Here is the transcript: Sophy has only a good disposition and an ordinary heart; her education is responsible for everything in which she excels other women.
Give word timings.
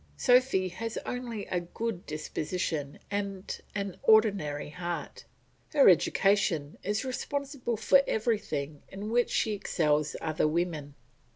Sophy 0.17 0.69
has 0.69 0.97
only 1.05 1.45
a 1.45 1.59
good 1.59 2.07
disposition 2.07 2.97
and 3.11 3.61
an 3.75 3.97
ordinary 4.01 4.69
heart; 4.71 5.25
her 5.73 5.87
education 5.87 6.75
is 6.81 7.05
responsible 7.05 7.77
for 7.77 8.01
everything 8.07 8.81
in 8.89 9.11
which 9.11 9.29
she 9.29 9.53
excels 9.53 10.15
other 10.19 10.47
women. 10.47 10.95